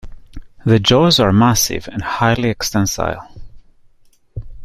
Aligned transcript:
The 0.65 0.79
jaws 0.79 1.19
are 1.19 1.31
massive 1.31 1.87
and 1.87 2.01
highly 2.01 2.51
extensile. 2.51 3.21